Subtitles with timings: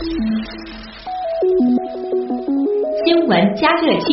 [0.00, 0.08] 新
[3.26, 4.06] 闻加热器。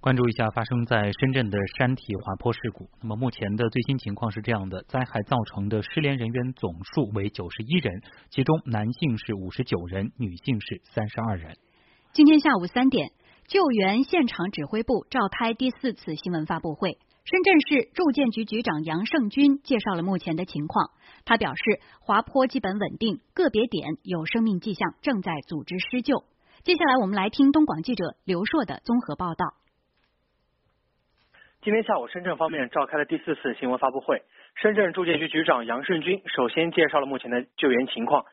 [0.00, 2.90] 关注一下发生在深圳的山体滑坡事故。
[3.00, 11.56] 那么目前的最新情况是这样的：灾害造成的失联人员总数为九十一人，其中男性是五十九人，女性是三十二人。
[12.12, 13.12] 今天下午三点，
[13.46, 16.98] 救援现场指挥部召开第四次新闻发布会。
[17.24, 20.90] 深圳市住建局局长杨胜军介绍了目前的情况。
[21.24, 26.24] 他表示，滑坡基本稳定，个别点有生命迹象，正在组织施救。
[26.64, 29.54] 接下来，我们来听东广记者刘硕的综合报道。
[31.62, 34.20] 今天下午，深圳方面召开了第四次新闻发布会。
[34.56, 38.26] 深圳住建局局长杨胜军首先介绍了目前的救援情况。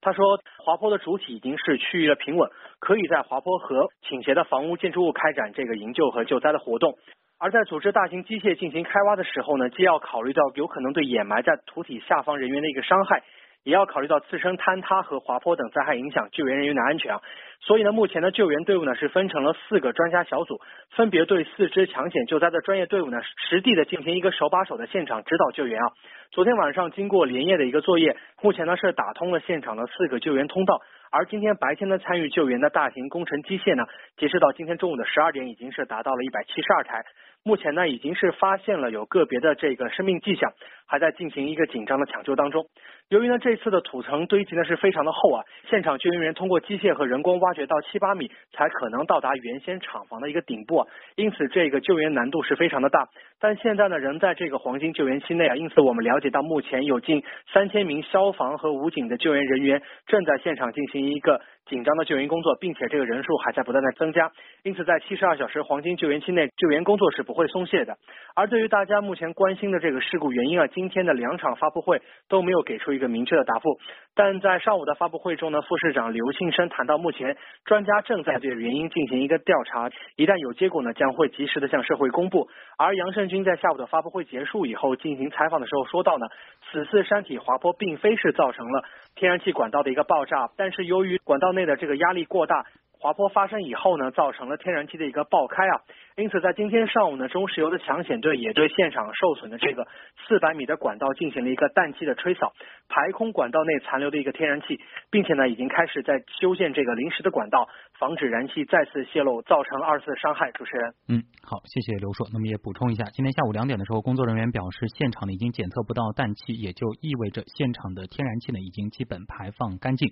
[0.00, 6.96] 他说，滑坡的主体已经是趋于了平稳，可以在滑坡和倾斜的房屋建筑物开展这个营救和救灾的活动。
[7.38, 13.22] 而在组织大型机械进行开挖的时候呢，既要考虑到有可能对掩埋在土体下方人员的一个伤害。
[13.64, 17.20] 也要考虑到自身坍塌和滑坡等灾害影响救援人员的安全啊，
[17.60, 20.58] 所以呢，目前的救援队伍呢是分成了四个专家小组，
[20.96, 25.86] 分别对四支抢险救灾的专业队伍呢实地的进行一个手把手的现场指导救援啊。
[26.30, 33.84] 昨天晚上经过连夜的一个作业，目前呢是打通了现场的四个救援通道，而今天白天呢参与救援的大型工程机械呢，
[34.16, 37.04] 截止到今天中午的十二点，已经是达到了一百七十二台。
[37.48, 40.52] 目前呢，已经是发现了有个别的这个生命迹象，
[40.86, 42.66] 还在进行一个紧张的抢救当中。
[43.08, 53.08] 由于呢这次的土层堆积呢是非常的厚啊，现场救援员通过机械和人工挖掘到七八米，才可能到达原先厂房的一个顶部，因此这个救援难度是非常的大。
[53.40, 57.24] 但现在呢仍在这个黄金救援期内啊，因此我们了解到目前有近
[57.54, 61.40] 三千名消防和武警的救援人员正在现场进行一个。
[61.68, 67.96] 紧张的救援工作，并且这个人数还在不断的增加，因此在七十二小时黄金救援期内，救援工作是不会松懈的。
[68.34, 73.78] 而对于大家目前关心的这个事故原因啊，今天的两场发布会都没有给出一个明确的答复。
[74.18, 82.48] 但在上午的发布会中呢，副市长刘庆生谈到，目前专家正在对原因进行一个调查，一旦有结果呢，将会及时的向社会公布。
[82.76, 86.26] 而杨胜军在下午的发布会结束以后进行采访的时候说到呢，
[86.72, 88.82] 此次山体滑坡并非是造成了
[89.14, 92.66] 天然气管道的一个爆炸，但是由于管道内的这个压力过大。
[93.00, 95.82] 滑坡发生以后呢，造成了天然气的一个爆开啊，
[96.18, 99.86] 因此在今天上午呢，中石油的抢险队也对现场受损的这个
[100.26, 102.52] 四百米的管道进行了一个氮气的吹扫，
[102.88, 104.80] 排空管道内残留的一个天然气，
[105.10, 107.68] 并且呢，已经开始在修建这个临时的管道，
[108.00, 110.50] 防止燃气再次泄漏，造成二次伤害。
[110.50, 112.26] 主持人，嗯，好，谢谢刘硕。
[112.32, 120.10] 那么也补充一下，今天下午两点的时候，工作人员表示，现场呢已经检测不到氮气，也就意味着现场的天然气呢已经基本排放干净。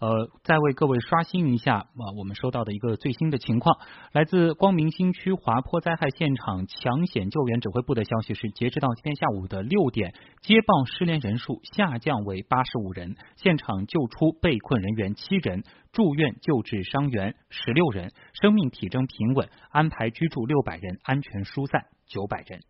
[0.00, 3.74] 呃，再为各位刷新一下啊，我们收到的一个最新的情况，
[4.12, 22.60] 来自光明新区滑坡灾害现场抢险救援指挥部的消息是，截止到今天下午的六点，接报失联人数下降为八十五人，现场救出被困人员七人，住院救治伤员十六人，生命体征平稳，安排居住六百人，安全疏散九百人。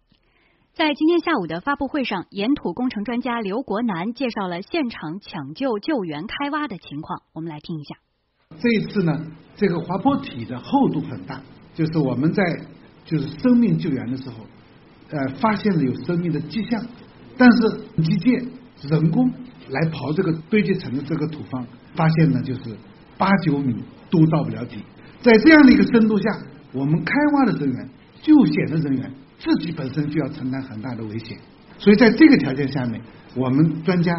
[0.73, 7.97] 在今天下午的发布会上，岩土工程专家刘国南介绍了现场抢救救援开挖的情况，我们来听一下。
[8.51, 11.43] 这一次呢，这个滑坡体的厚度很大，
[11.79, 12.43] 就是我们在
[13.05, 14.45] 就是生命救援的时候，
[15.11, 16.85] 呃，发现了有生命的迹象，
[17.37, 17.59] 但是
[18.03, 18.45] 机械
[18.91, 19.31] 人工
[19.69, 22.77] 来刨这个堆积层的这个土方，发现呢就是
[23.17, 23.77] 八九米
[24.11, 24.83] 都到不了底，
[25.21, 26.37] 在这样的一个深度下，
[26.73, 27.89] 我们开挖的人员、
[28.21, 31.39] 救险的人员自己本身就要承担很大的危险，
[31.79, 33.01] 所以在这个条件下面，
[33.37, 34.13] 我们专家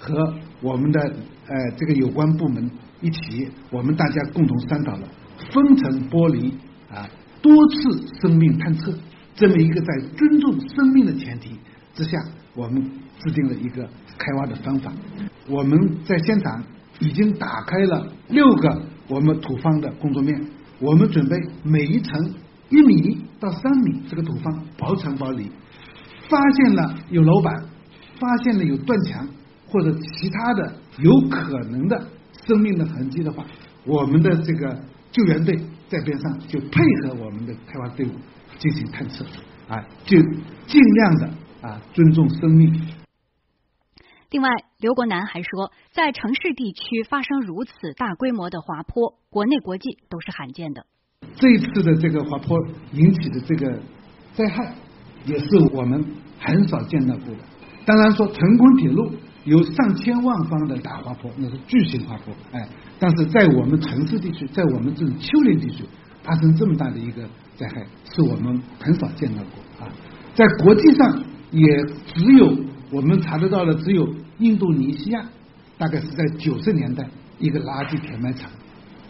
[0.00, 2.68] 和我们的呃这个有关部门。
[3.00, 5.06] 一起，我们大家共同商讨了
[5.52, 6.54] 分层剥离
[6.94, 7.08] 啊，
[7.42, 8.92] 多次生命探测
[9.34, 11.56] 这么一个在尊重生命的前提
[11.92, 12.18] 之下，
[12.54, 12.82] 我们
[13.18, 13.82] 制定了一个
[14.16, 14.92] 开挖的方法。
[15.48, 16.62] 我们在现场
[17.00, 20.40] 已经打开了六个我们土方的工作面，
[20.78, 22.34] 我们准备每一层
[22.70, 25.50] 一米到三米这个土方薄层剥离，
[26.28, 27.52] 发现了有楼板，
[28.20, 29.28] 发现了有断墙
[29.66, 32.08] 或者其他的有可能的。
[32.46, 33.42] 生命的痕迹的话，
[33.86, 34.78] 我们的这个
[35.10, 35.58] 救援队
[35.88, 38.10] 在边上就配合我们的开发队伍
[38.58, 39.24] 进行探测，
[39.68, 40.16] 啊，就
[40.66, 41.30] 尽量的
[41.62, 42.72] 啊尊重生命。
[44.30, 44.50] 另外，
[44.80, 50.86] 刘国南还说，在城市地区发生如此大规模的滑坡，国内国际都是罕见的。
[51.36, 52.58] 这一次的这个滑坡
[52.92, 53.80] 引起的这个
[54.34, 54.74] 灾害，
[55.26, 56.04] 也是我们
[56.38, 57.40] 很少见到过的。
[57.84, 59.12] 当然说，成昆铁路。
[59.44, 62.68] 有上千万方的大滑坡，那是巨型滑坡，哎，
[62.98, 65.84] 但是在我们城市地区，在我们这种丘陵地区
[66.22, 67.22] 发生这么大的一个
[67.56, 69.92] 灾害，是我们很少见到过啊。
[70.34, 72.56] 在国际上也只有
[72.90, 74.08] 我们查得到的只有
[74.38, 75.24] 印度尼西亚，
[75.76, 77.06] 大概是在九十年代
[77.38, 78.50] 一个垃圾填埋场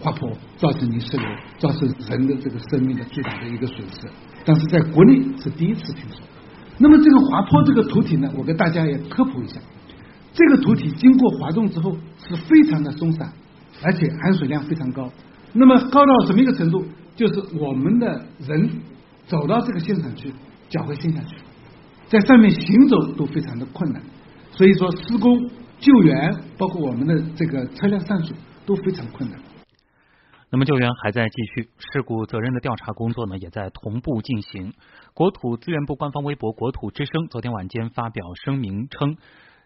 [0.00, 1.26] 滑坡造成泥石流，
[1.58, 4.08] 造成人的这个生命的巨大的一个损失，
[4.44, 6.20] 但是在国内是第一次听说。
[6.76, 9.60] 那么这个滑坡这个土体呢，我给大家也科普一下，
[10.34, 13.32] 这个土体经过滑动之后是非常的松散，
[13.82, 15.08] 而且含水量非常高。
[15.52, 16.84] 那么高到什么一个程度？
[17.14, 18.68] 就是我们的人
[19.28, 20.34] 走到这个现场去，
[20.68, 21.36] 脚会陷下去，
[22.08, 24.02] 在上面行走都非常的困难。
[24.50, 25.48] 所以说，施工、
[25.78, 28.36] 救援，包括我们的这个车辆上水
[28.66, 29.38] 都非常困难。
[30.50, 34.72] 那么救援还在继续，事故责任的调查工作呢也在同步进行。
[35.12, 39.16] 国土资源部官方微博“国土之声”昨天晚间发表声明称。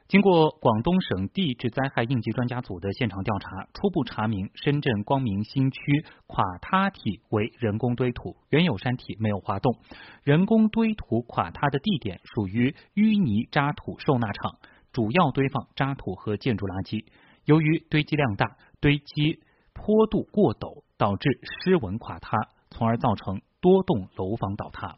[0.09, 5.79] 经过广东省地质灾害应急专家组的现场调查，初步查明深圳光明新区
[6.27, 9.77] 垮塌体为人工堆土，原有山体没有滑动。
[10.23, 14.57] 人工堆土垮塌的地点属于淤泥渣土收纳场，
[14.95, 17.05] 主要堆放渣土和建筑垃圾。
[17.45, 19.43] 由于堆积量大，堆积
[19.75, 22.39] 坡度过陡，导致失稳垮塌，
[22.71, 24.97] 从而造成多栋楼房倒塌。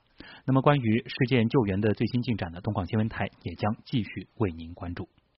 [0.50, 2.60] 那么，关于事件救援的最新进展呢？
[2.60, 5.08] 东广新闻台也将继续为您关注。